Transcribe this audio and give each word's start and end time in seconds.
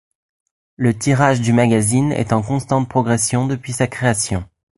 Le 0.77 0.97
tirage 0.97 1.41
du 1.41 1.53
magazine 1.53 2.11
est 2.11 2.33
en 2.33 2.41
constante 2.41 2.89
progression 2.89 3.45
depuis 3.45 3.71
sa 3.71 3.85
création. 3.85 4.43